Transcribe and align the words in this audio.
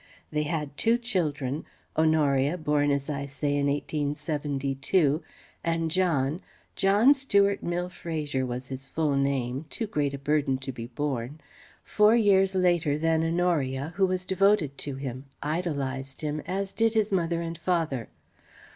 They 0.31 0.41
had 0.49 0.77
two 0.77 0.97
children: 0.97 1.63
Honoria, 1.95 2.57
born, 2.57 2.89
as 2.89 3.07
I 3.07 3.27
say, 3.27 3.51
in 3.55 3.67
1872; 3.67 5.21
and 5.63 5.91
John 5.91 6.41
(John 6.75 7.13
Stuart 7.13 7.61
Mill 7.61 7.87
Fraser 7.87 8.43
was 8.43 8.69
his 8.69 8.87
full 8.87 9.15
name 9.15 9.65
too 9.69 9.85
great 9.85 10.15
a 10.15 10.17
burden 10.17 10.57
to 10.57 10.71
be 10.71 10.87
borne) 10.87 11.39
four 11.83 12.15
years 12.15 12.55
later 12.55 12.97
than 12.97 13.23
Honoria, 13.23 13.93
who 13.97 14.07
was 14.07 14.25
devoted 14.25 14.75
to 14.79 14.95
him, 14.95 15.25
idolized 15.43 16.21
him, 16.21 16.41
as 16.47 16.73
did 16.73 16.95
his 16.95 17.11
mother 17.11 17.41
and 17.43 17.59
father. 17.59 18.09